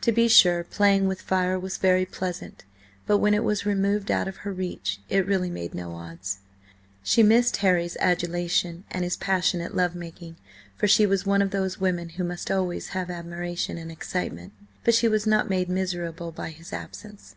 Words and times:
To 0.00 0.10
be 0.10 0.26
sure, 0.26 0.64
playing 0.64 1.06
with 1.06 1.20
fire 1.22 1.56
was 1.56 1.76
very 1.76 2.04
pleasant, 2.04 2.64
but 3.06 3.18
when 3.18 3.34
it 3.34 3.44
was 3.44 3.64
removed 3.64 4.10
out 4.10 4.26
of 4.26 4.38
her 4.38 4.52
reach, 4.52 4.98
it 5.08 5.24
really 5.28 5.48
made 5.48 5.74
no 5.76 5.92
odds. 5.94 6.40
She 7.04 7.22
missed 7.22 7.58
Harry's 7.58 7.96
adulation 8.00 8.82
and 8.90 9.04
his 9.04 9.16
passionate 9.16 9.72
love 9.76 9.94
making, 9.94 10.34
for 10.74 10.88
she 10.88 11.06
was 11.06 11.24
one 11.24 11.40
of 11.40 11.52
those 11.52 11.78
women 11.78 12.08
who 12.08 12.24
must 12.24 12.50
always 12.50 12.88
have 12.98 13.10
admiration 13.10 13.78
and 13.78 13.92
excitement, 13.92 14.52
but 14.82 14.92
she 14.92 15.06
was 15.06 15.24
not 15.24 15.48
made 15.48 15.68
miserable 15.68 16.32
by 16.32 16.50
his 16.50 16.72
absence. 16.72 17.36